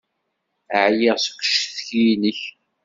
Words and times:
Ɛyiɣ 0.83 1.17
seg 1.19 1.37
ucetki-inek. 1.39 2.41